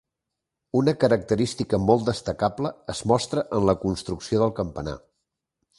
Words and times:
Una 0.79 0.93
característica 1.03 1.79
molt 1.83 2.07
destacable 2.07 2.73
es 2.97 3.05
mostra 3.13 3.47
en 3.59 3.69
la 3.71 3.79
construcció 3.87 4.45
del 4.45 4.57
campanar. 4.63 4.99